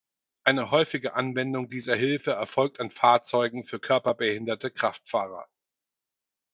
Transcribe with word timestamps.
Eine 0.43 0.71
häufige 0.71 1.13
Anwendung 1.13 1.69
dieser 1.69 1.93
Hilfe 1.93 2.31
erfolgt 2.31 2.79
an 2.79 2.89
Fahrzeugen 2.89 3.65
für 3.65 3.79
körperbehinderte 3.79 4.71
Kraftfahrer. 4.71 5.47